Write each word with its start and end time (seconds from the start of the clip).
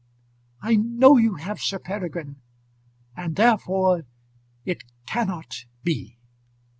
"I 0.63 0.77
know 0.77 1.17
you 1.17 1.35
have, 1.35 1.61
Sir 1.61 1.77
Peregrine, 1.77 2.37
and 3.15 3.35
therefore 3.35 4.05
it 4.65 4.83
cannot 5.05 5.65
be." 5.83 6.17